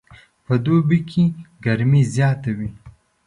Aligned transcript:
په 0.45 0.53
دوبي 0.65 0.99
کې 1.09 1.23
ګرمي 1.65 2.01
زیاته 2.13 2.51
وي 2.57 2.69